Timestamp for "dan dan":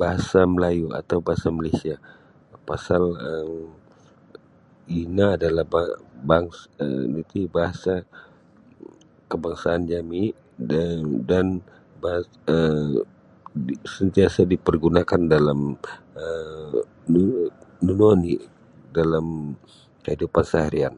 10.70-11.46